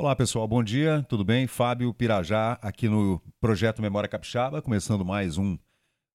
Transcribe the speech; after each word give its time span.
Olá 0.00 0.14
pessoal, 0.14 0.46
bom 0.46 0.62
dia, 0.62 1.04
tudo 1.08 1.24
bem? 1.24 1.48
Fábio 1.48 1.92
Pirajá 1.92 2.52
aqui 2.62 2.88
no 2.88 3.20
Projeto 3.40 3.82
Memória 3.82 4.08
Capixaba, 4.08 4.62
começando 4.62 5.04
mais 5.04 5.36
um 5.36 5.58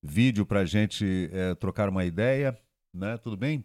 vídeo 0.02 0.46
para 0.46 0.62
a 0.62 0.66
gente 0.66 1.30
é, 1.34 1.54
trocar 1.54 1.90
uma 1.90 2.06
ideia, 2.06 2.58
né? 2.94 3.18
Tudo 3.18 3.36
bem? 3.36 3.62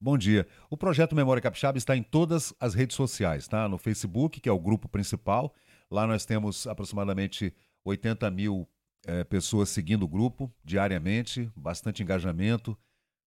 Bom 0.00 0.16
dia. 0.16 0.46
O 0.70 0.76
Projeto 0.78 1.14
Memória 1.14 1.42
Capixaba 1.42 1.76
está 1.76 1.94
em 1.94 2.02
todas 2.02 2.54
as 2.58 2.72
redes 2.72 2.96
sociais, 2.96 3.46
tá? 3.46 3.68
No 3.68 3.76
Facebook, 3.76 4.40
que 4.40 4.48
é 4.48 4.52
o 4.52 4.58
grupo 4.58 4.88
principal, 4.88 5.54
lá 5.90 6.06
nós 6.06 6.24
temos 6.24 6.66
aproximadamente 6.66 7.54
80 7.84 8.30
mil 8.30 8.66
é, 9.06 9.22
pessoas 9.22 9.68
seguindo 9.68 10.04
o 10.04 10.08
grupo 10.08 10.50
diariamente, 10.64 11.52
bastante 11.54 12.02
engajamento. 12.02 12.74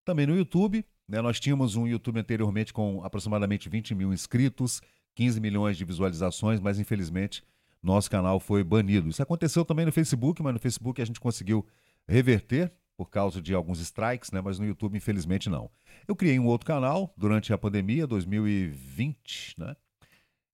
Também 0.04 0.26
no 0.26 0.36
YouTube, 0.36 0.84
né? 1.08 1.22
Nós 1.22 1.40
tínhamos 1.40 1.76
um 1.76 1.86
YouTube 1.86 2.20
anteriormente 2.20 2.74
com 2.74 3.04
aproximadamente 3.04 3.70
20 3.70 3.94
mil 3.94 4.12
inscritos, 4.12 4.82
15 5.16 5.40
milhões 5.40 5.78
de 5.78 5.86
visualizações, 5.86 6.60
mas 6.60 6.80
infelizmente 6.80 7.44
nosso 7.82 8.10
canal 8.10 8.40
foi 8.40 8.64
banido. 8.64 9.10
Isso 9.10 9.24
aconteceu 9.24 9.66
também 9.66 9.86
no 9.86 9.92
Facebook, 9.92 10.42
mas 10.42 10.54
no 10.54 10.60
Facebook 10.60 11.02
a 11.02 11.06
gente 11.06 11.20
conseguiu 11.20 11.66
reverter 12.08 12.72
por 12.96 13.10
causa 13.10 13.42
de 13.42 13.54
alguns 13.54 13.80
strikes, 13.80 14.32
né? 14.32 14.42
mas 14.42 14.60
no 14.60 14.66
YouTube 14.66 14.96
infelizmente 14.96 15.50
não. 15.50 15.72
Eu 16.08 16.16
criei 16.16 16.38
um 16.38 16.46
outro 16.46 16.68
canal 16.68 17.14
durante 17.18 17.52
a 17.52 17.58
pandemia 17.58 18.06
2020, 18.06 19.56
né? 19.58 19.76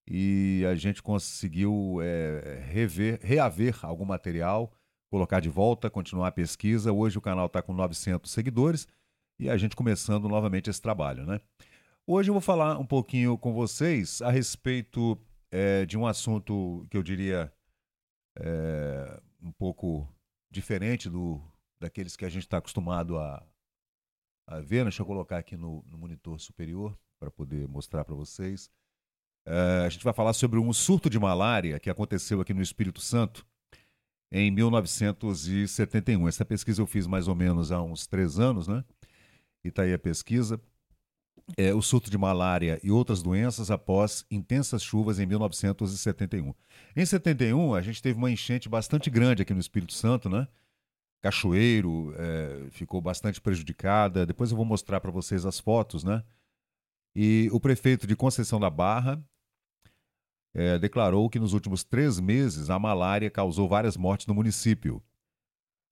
E 0.10 0.64
a 0.66 0.74
gente 0.74 1.04
conseguiu 1.04 2.00
é, 2.02 2.64
rever, 2.70 3.20
reaver 3.22 3.78
algum 3.82 4.06
material, 4.06 4.72
colocar 5.10 5.42
de 5.42 5.50
volta, 5.50 5.90
continuar 5.90 6.30
a 6.30 6.32
pesquisa. 6.32 6.94
Hoje 6.94 7.18
o 7.18 7.22
canal 7.22 7.48
está 7.48 7.62
com 7.62 7.74
900 7.74 8.32
seguidores 8.32 8.88
e 9.38 9.50
a 9.50 9.58
gente 9.58 9.76
começando 9.76 10.30
novamente 10.30 10.70
esse 10.70 10.82
trabalho, 10.82 11.26
né? 11.26 11.42
Hoje 12.10 12.30
eu 12.30 12.34
vou 12.34 12.42
falar 12.42 12.78
um 12.80 12.86
pouquinho 12.86 13.38
com 13.38 13.52
vocês 13.52 14.22
a 14.22 14.32
respeito 14.32 15.20
é, 15.52 15.86
de 15.86 15.98
um 15.98 16.08
assunto 16.08 16.88
que 16.90 16.96
eu 16.96 17.04
diria 17.04 17.52
é, 18.40 19.22
um 19.42 19.52
pouco 19.52 20.08
diferente 20.50 21.10
do, 21.10 21.42
daqueles 21.78 22.16
que 22.16 22.24
a 22.24 22.30
gente 22.30 22.44
está 22.44 22.60
acostumado 22.60 23.18
a, 23.18 23.46
a 24.48 24.62
ver. 24.62 24.84
Deixa 24.84 25.02
eu 25.02 25.06
colocar 25.06 25.38
aqui 25.38 25.58
no, 25.58 25.84
no 25.86 25.98
monitor 25.98 26.40
superior 26.40 26.98
para 27.20 27.30
poder 27.30 27.68
mostrar 27.68 28.06
para 28.06 28.16
vocês. 28.16 28.72
É, 29.46 29.86
a 29.86 29.90
gente 29.90 30.06
vai 30.06 30.14
falar 30.14 30.32
sobre 30.32 30.60
um 30.60 30.72
surto 30.72 31.10
de 31.10 31.20
malária 31.20 31.78
que 31.78 31.90
aconteceu 31.90 32.40
aqui 32.40 32.54
no 32.54 32.62
Espírito 32.62 33.02
Santo 33.02 33.46
em 34.32 34.50
1971. 34.50 36.26
Essa 36.26 36.46
pesquisa 36.46 36.82
eu 36.82 36.88
fiz 36.88 37.06
mais 37.06 37.28
ou 37.28 37.36
menos 37.36 37.70
há 37.70 37.82
uns 37.82 38.08
três 38.08 38.40
anos, 38.40 38.66
né? 38.66 38.86
E 39.62 39.68
está 39.68 39.82
aí 39.82 39.94
a 39.94 40.00
pesquisa 40.00 40.58
é, 41.56 41.74
o 41.74 41.82
surto 41.82 42.10
de 42.10 42.18
malária 42.18 42.80
e 42.84 42.92
outras 42.92 43.22
doenças 43.22 43.72
após 43.72 44.26
intensas 44.30 44.84
chuvas 44.84 45.20
em 45.20 45.26
1971. 45.26 46.54
Em 46.96 47.06
71, 47.06 47.74
a 47.74 47.82
gente 47.82 48.02
teve 48.02 48.18
uma 48.18 48.32
enchente 48.32 48.68
bastante 48.68 49.10
grande 49.10 49.44
aqui 49.44 49.54
no 49.54 49.60
Espírito 49.60 49.94
Santo, 49.94 50.30
né? 50.30 50.48
Cachoeiro 51.22 52.14
é, 52.18 52.68
ficou 52.72 53.02
bastante 53.02 53.40
prejudicada. 53.40 54.26
Depois 54.26 54.52
eu 54.52 54.58
vou 54.58 54.66
mostrar 54.66 55.00
para 55.00 55.12
vocês 55.12 55.46
as 55.46 55.60
fotos, 55.60 56.04
né? 56.04 56.24
E 57.16 57.50
o 57.52 57.60
prefeito 57.60 58.06
de 58.06 58.16
Conceição 58.16 58.60
da 58.60 58.70
Barra 58.70 59.24
é, 60.54 60.78
declarou 60.78 61.30
que 61.30 61.40
nos 61.40 61.54
últimos 61.54 61.84
três 61.84 62.20
meses 62.20 62.70
a 62.70 62.78
malária 62.78 63.30
causou 63.30 63.68
várias 63.68 63.98
mortes 63.98 64.28
no 64.28 64.36
município. 64.36 65.02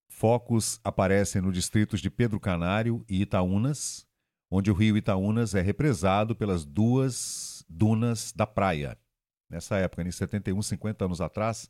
Focos 0.08 0.80
aparecem 0.83 1.42
no 1.42 1.52
distritos 1.52 2.00
de 2.00 2.09
Pedro 2.09 2.39
Canário 2.39 3.03
e 3.09 3.22
Itaúnas, 3.22 4.05
onde 4.50 4.72
o 4.72 4.74
rio 4.74 4.98
Itaúnas 4.98 5.56
é 5.56 5.62
represado 5.62 6.36
pelas 6.36 6.66
duas 6.66 7.66
dunas 7.70 8.32
da 8.32 8.46
praia. 8.46 8.98
Nessa 9.50 9.78
época, 9.78 10.04
em 10.04 10.12
71, 10.12 10.62
50 10.62 11.06
anos 11.06 11.22
atrás, 11.22 11.68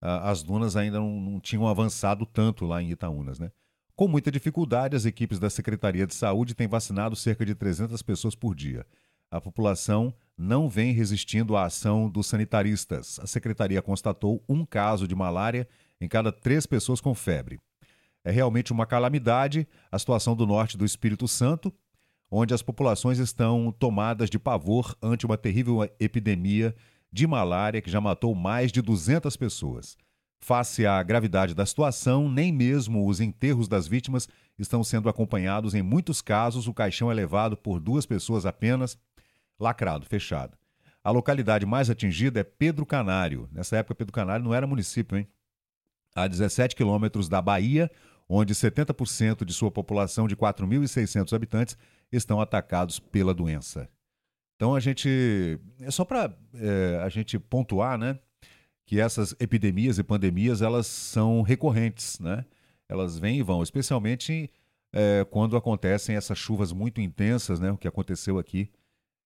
as 0.00 0.42
dunas 0.42 0.76
ainda 0.76 0.98
não, 0.98 1.20
não 1.20 1.40
tinham 1.40 1.68
avançado 1.68 2.24
tanto 2.26 2.64
lá 2.64 2.82
em 2.82 2.90
Itaúnas. 2.90 3.38
Né? 3.38 3.50
Com 3.94 4.08
muita 4.08 4.30
dificuldade, 4.30 4.96
as 4.96 5.04
equipes 5.04 5.38
da 5.38 5.50
Secretaria 5.50 6.06
de 6.06 6.14
Saúde 6.14 6.54
têm 6.54 6.66
vacinado 6.66 7.14
cerca 7.14 7.44
de 7.44 7.54
300 7.54 8.00
pessoas 8.02 8.34
por 8.34 8.54
dia. 8.54 8.86
A 9.30 9.40
população 9.40 10.12
não 10.36 10.68
vem 10.68 10.92
resistindo 10.92 11.56
à 11.56 11.66
ação 11.66 12.10
dos 12.10 12.26
sanitaristas. 12.26 13.20
A 13.20 13.26
secretaria 13.26 13.80
constatou 13.80 14.42
um 14.48 14.64
caso 14.64 15.06
de 15.06 15.14
malária 15.14 15.68
em 16.00 16.08
cada 16.08 16.32
três 16.32 16.66
pessoas 16.66 17.00
com 17.00 17.14
febre. 17.14 17.60
É 18.24 18.30
realmente 18.30 18.72
uma 18.72 18.86
calamidade 18.86 19.66
a 19.90 19.98
situação 19.98 20.36
do 20.36 20.46
norte 20.46 20.76
do 20.76 20.84
Espírito 20.84 21.26
Santo, 21.26 21.72
onde 22.30 22.54
as 22.54 22.62
populações 22.62 23.18
estão 23.18 23.72
tomadas 23.72 24.30
de 24.30 24.38
pavor 24.38 24.96
ante 25.02 25.26
uma 25.26 25.36
terrível 25.36 25.82
epidemia 25.98 26.74
de 27.12 27.26
malária 27.26 27.80
que 27.80 27.90
já 27.90 28.00
matou 28.00 28.34
mais 28.34 28.70
de 28.70 28.80
200 28.80 29.36
pessoas. 29.36 29.96
Face 30.42 30.86
à 30.86 31.02
gravidade 31.02 31.54
da 31.54 31.66
situação, 31.66 32.30
nem 32.30 32.52
mesmo 32.52 33.06
os 33.06 33.20
enterros 33.20 33.68
das 33.68 33.86
vítimas 33.86 34.28
estão 34.58 34.82
sendo 34.82 35.08
acompanhados. 35.08 35.74
Em 35.74 35.82
muitos 35.82 36.22
casos, 36.22 36.66
o 36.66 36.72
caixão 36.72 37.10
é 37.10 37.14
levado 37.14 37.56
por 37.56 37.78
duas 37.78 38.06
pessoas 38.06 38.46
apenas, 38.46 38.96
lacrado, 39.58 40.06
fechado. 40.06 40.56
A 41.02 41.10
localidade 41.10 41.66
mais 41.66 41.90
atingida 41.90 42.40
é 42.40 42.44
Pedro 42.44 42.86
Canário. 42.86 43.48
Nessa 43.52 43.76
época, 43.78 43.94
Pedro 43.94 44.12
Canário 44.12 44.44
não 44.44 44.54
era 44.54 44.66
município, 44.66 45.18
hein? 45.18 45.28
A 46.14 46.26
17 46.26 46.74
quilômetros 46.74 47.28
da 47.28 47.40
Bahia, 47.40 47.90
onde 48.28 48.54
70% 48.54 49.44
de 49.44 49.52
sua 49.52 49.70
população 49.70 50.28
de 50.28 50.36
4.600 50.36 51.32
habitantes 51.32 51.76
estão 52.12 52.40
atacados 52.40 52.98
pela 52.98 53.34
doença. 53.34 53.88
Então 54.56 54.74
a 54.74 54.80
gente 54.80 55.58
é 55.80 55.90
só 55.90 56.04
para 56.04 56.36
é, 56.54 57.00
a 57.02 57.08
gente 57.08 57.38
pontuar, 57.38 57.96
né, 57.96 58.18
que 58.84 59.00
essas 59.00 59.34
epidemias 59.40 59.98
e 59.98 60.02
pandemias 60.02 60.62
elas 60.62 60.86
são 60.86 61.42
recorrentes, 61.42 62.18
né? 62.18 62.44
Elas 62.88 63.16
vêm 63.16 63.38
e 63.38 63.42
vão, 63.42 63.62
especialmente 63.62 64.50
é, 64.92 65.24
quando 65.30 65.56
acontecem 65.56 66.16
essas 66.16 66.36
chuvas 66.36 66.72
muito 66.72 67.00
intensas, 67.00 67.60
né? 67.60 67.70
O 67.70 67.78
que 67.78 67.86
aconteceu 67.86 68.36
aqui 68.38 68.68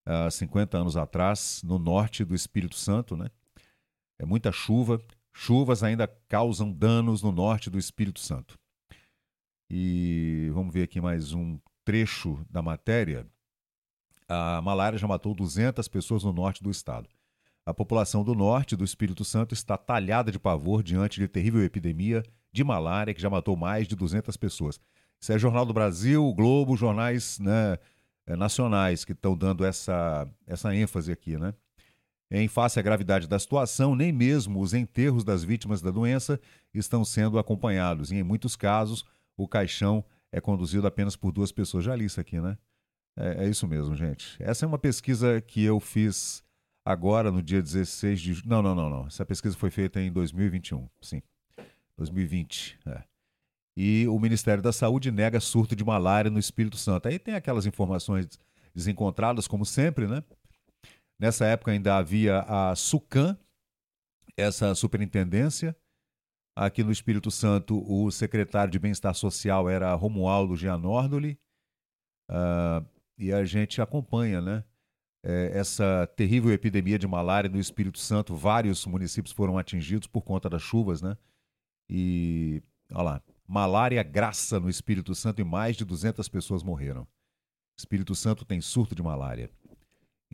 há 0.04 0.30
50 0.30 0.76
anos 0.76 0.96
atrás 0.96 1.62
no 1.64 1.78
norte 1.78 2.24
do 2.24 2.34
Espírito 2.34 2.76
Santo, 2.76 3.16
né? 3.16 3.30
É 4.18 4.26
muita 4.26 4.52
chuva. 4.52 5.00
Chuvas 5.36 5.82
ainda 5.82 6.06
causam 6.28 6.72
danos 6.72 7.20
no 7.20 7.32
norte 7.32 7.68
do 7.68 7.76
Espírito 7.76 8.20
Santo. 8.20 8.56
E 9.68 10.48
vamos 10.54 10.72
ver 10.72 10.84
aqui 10.84 11.00
mais 11.00 11.32
um 11.32 11.58
trecho 11.84 12.40
da 12.48 12.62
matéria. 12.62 13.26
A 14.28 14.62
malária 14.62 14.96
já 14.96 15.08
matou 15.08 15.34
200 15.34 15.88
pessoas 15.88 16.22
no 16.22 16.32
norte 16.32 16.62
do 16.62 16.70
estado. 16.70 17.08
A 17.66 17.74
população 17.74 18.22
do 18.22 18.34
norte 18.34 18.76
do 18.76 18.84
Espírito 18.84 19.24
Santo 19.24 19.52
está 19.52 19.76
talhada 19.76 20.30
de 20.30 20.38
pavor 20.38 20.82
diante 20.84 21.18
de 21.18 21.26
terrível 21.26 21.64
epidemia 21.64 22.22
de 22.52 22.62
malária 22.62 23.12
que 23.12 23.20
já 23.20 23.28
matou 23.28 23.56
mais 23.56 23.88
de 23.88 23.96
200 23.96 24.36
pessoas. 24.36 24.78
Isso 25.20 25.32
é 25.32 25.38
Jornal 25.38 25.66
do 25.66 25.74
Brasil, 25.74 26.32
Globo, 26.32 26.76
jornais 26.76 27.40
né, 27.40 27.76
eh, 28.26 28.36
nacionais 28.36 29.04
que 29.04 29.12
estão 29.12 29.36
dando 29.36 29.64
essa, 29.64 30.28
essa 30.46 30.74
ênfase 30.74 31.10
aqui, 31.10 31.36
né? 31.36 31.54
Em 32.30 32.48
face 32.48 32.78
à 32.78 32.82
gravidade 32.82 33.28
da 33.28 33.38
situação, 33.38 33.94
nem 33.94 34.12
mesmo 34.12 34.60
os 34.60 34.74
enterros 34.74 35.24
das 35.24 35.44
vítimas 35.44 35.80
da 35.80 35.90
doença 35.90 36.40
estão 36.72 37.04
sendo 37.04 37.38
acompanhados 37.38 38.10
e, 38.10 38.16
em 38.16 38.22
muitos 38.22 38.56
casos, 38.56 39.04
o 39.36 39.46
caixão 39.46 40.04
é 40.32 40.40
conduzido 40.40 40.86
apenas 40.86 41.14
por 41.14 41.30
duas 41.30 41.52
pessoas. 41.52 41.84
Já 41.84 41.94
li 41.94 42.06
isso 42.06 42.20
aqui, 42.20 42.40
né? 42.40 42.58
É, 43.16 43.44
é, 43.44 43.48
isso 43.48 43.68
mesmo, 43.68 43.94
gente. 43.94 44.36
Essa 44.42 44.64
é 44.64 44.68
uma 44.68 44.78
pesquisa 44.78 45.40
que 45.40 45.62
eu 45.62 45.78
fiz 45.78 46.42
agora, 46.84 47.30
no 47.30 47.42
dia 47.42 47.62
16 47.62 48.20
de. 48.20 48.48
Não, 48.48 48.60
não, 48.60 48.74
não, 48.74 48.90
não. 48.90 49.06
Essa 49.06 49.24
pesquisa 49.24 49.56
foi 49.56 49.70
feita 49.70 50.00
em 50.00 50.10
2021, 50.12 50.88
sim. 51.00 51.22
2020, 51.96 52.78
é. 52.86 53.02
E 53.76 54.06
o 54.08 54.18
Ministério 54.18 54.62
da 54.62 54.72
Saúde 54.72 55.10
nega 55.10 55.40
surto 55.40 55.74
de 55.74 55.84
malária 55.84 56.30
no 56.30 56.38
Espírito 56.38 56.76
Santo. 56.76 57.08
Aí 57.08 57.18
tem 57.18 57.34
aquelas 57.34 57.66
informações 57.66 58.28
desencontradas, 58.74 59.48
como 59.48 59.64
sempre, 59.64 60.06
né? 60.06 60.22
Nessa 61.18 61.46
época 61.46 61.70
ainda 61.70 61.96
havia 61.96 62.40
a 62.40 62.74
SUCAM, 62.74 63.38
essa 64.36 64.74
superintendência, 64.74 65.76
Aqui 66.56 66.84
no 66.84 66.92
Espírito 66.92 67.32
Santo, 67.32 67.84
o 67.84 68.12
secretário 68.12 68.70
de 68.70 68.78
Bem-Estar 68.78 69.12
Social 69.12 69.68
era 69.68 69.92
Romualdo 69.94 70.56
Gianordoli. 70.56 71.36
Uh, 72.30 72.86
e 73.18 73.32
a 73.32 73.44
gente 73.44 73.82
acompanha 73.82 74.40
né, 74.40 74.64
é, 75.24 75.50
essa 75.58 76.06
terrível 76.16 76.52
epidemia 76.52 76.96
de 76.96 77.08
malária 77.08 77.50
no 77.50 77.58
Espírito 77.58 77.98
Santo. 77.98 78.36
Vários 78.36 78.86
municípios 78.86 79.34
foram 79.34 79.58
atingidos 79.58 80.06
por 80.06 80.22
conta 80.22 80.48
das 80.48 80.62
chuvas. 80.62 81.02
Né? 81.02 81.16
E, 81.90 82.62
olha 82.92 83.02
lá, 83.02 83.22
malária 83.48 84.02
graça 84.04 84.60
no 84.60 84.70
Espírito 84.70 85.12
Santo 85.12 85.40
e 85.40 85.44
mais 85.44 85.76
de 85.76 85.84
200 85.84 86.28
pessoas 86.28 86.62
morreram. 86.62 87.04
Espírito 87.76 88.14
Santo 88.14 88.44
tem 88.44 88.60
surto 88.60 88.94
de 88.94 89.02
malária. 89.02 89.50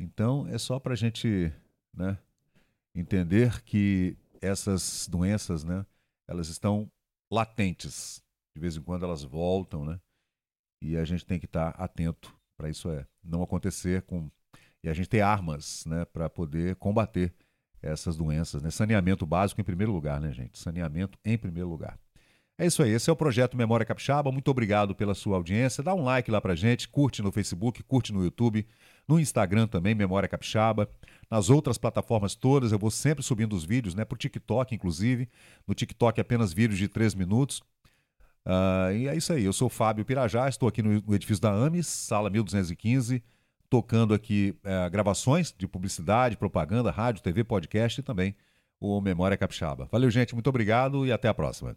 Então, 0.00 0.48
é 0.48 0.56
só 0.56 0.80
para 0.80 0.94
a 0.94 0.96
gente 0.96 1.52
né, 1.94 2.18
entender 2.94 3.62
que 3.62 4.16
essas 4.40 5.06
doenças, 5.06 5.62
né, 5.62 5.84
elas 6.26 6.48
estão 6.48 6.90
latentes. 7.30 8.22
De 8.56 8.60
vez 8.60 8.76
em 8.76 8.82
quando 8.82 9.04
elas 9.04 9.22
voltam, 9.22 9.84
né? 9.84 10.00
E 10.82 10.96
a 10.96 11.04
gente 11.04 11.24
tem 11.24 11.38
que 11.38 11.44
estar 11.44 11.68
atento 11.70 12.34
para 12.56 12.68
isso 12.68 12.90
é 12.90 13.06
não 13.22 13.42
acontecer 13.42 14.02
com 14.02 14.30
e 14.82 14.88
a 14.88 14.94
gente 14.94 15.08
ter 15.08 15.20
armas, 15.20 15.84
né, 15.84 16.06
para 16.06 16.28
poder 16.30 16.76
combater 16.76 17.34
essas 17.82 18.16
doenças, 18.16 18.62
né? 18.62 18.70
Saneamento 18.70 19.26
básico 19.26 19.60
em 19.60 19.64
primeiro 19.64 19.92
lugar, 19.92 20.20
né, 20.20 20.32
gente? 20.32 20.58
Saneamento 20.58 21.18
em 21.22 21.36
primeiro 21.36 21.68
lugar. 21.68 21.98
É 22.60 22.66
isso 22.66 22.82
aí, 22.82 22.90
esse 22.90 23.08
é 23.08 23.12
o 23.12 23.16
projeto 23.16 23.56
Memória 23.56 23.86
Capixaba. 23.86 24.30
Muito 24.30 24.50
obrigado 24.50 24.94
pela 24.94 25.14
sua 25.14 25.38
audiência. 25.38 25.82
Dá 25.82 25.94
um 25.94 26.04
like 26.04 26.30
lá 26.30 26.42
pra 26.42 26.54
gente, 26.54 26.90
curte 26.90 27.22
no 27.22 27.32
Facebook, 27.32 27.82
curte 27.82 28.12
no 28.12 28.22
YouTube, 28.22 28.66
no 29.08 29.18
Instagram 29.18 29.66
também, 29.66 29.94
Memória 29.94 30.28
Capixaba. 30.28 30.86
Nas 31.30 31.48
outras 31.48 31.78
plataformas 31.78 32.34
todas, 32.34 32.70
eu 32.70 32.78
vou 32.78 32.90
sempre 32.90 33.24
subindo 33.24 33.56
os 33.56 33.64
vídeos, 33.64 33.94
né? 33.94 34.04
Pro 34.04 34.18
TikTok, 34.18 34.74
inclusive. 34.74 35.26
No 35.66 35.72
TikTok, 35.74 36.20
apenas 36.20 36.52
vídeos 36.52 36.78
de 36.78 36.86
três 36.86 37.14
minutos. 37.14 37.62
Uh, 38.44 38.92
e 38.94 39.08
é 39.08 39.16
isso 39.16 39.32
aí, 39.32 39.42
eu 39.42 39.54
sou 39.54 39.70
Fábio 39.70 40.04
Pirajá, 40.04 40.46
estou 40.46 40.68
aqui 40.68 40.82
no, 40.82 41.00
no 41.00 41.14
edifício 41.14 41.40
da 41.40 41.50
AMES, 41.50 41.86
sala 41.86 42.28
1215, 42.28 43.22
tocando 43.70 44.12
aqui 44.12 44.54
uh, 44.64 44.90
gravações 44.90 45.50
de 45.56 45.66
publicidade, 45.66 46.36
propaganda, 46.36 46.90
rádio, 46.90 47.22
TV, 47.22 47.42
podcast 47.42 48.00
e 48.00 48.02
também 48.02 48.36
o 48.78 49.00
Memória 49.00 49.38
Capixaba. 49.38 49.88
Valeu, 49.90 50.10
gente, 50.10 50.34
muito 50.34 50.50
obrigado 50.50 51.06
e 51.06 51.12
até 51.12 51.26
a 51.26 51.32
próxima. 51.32 51.74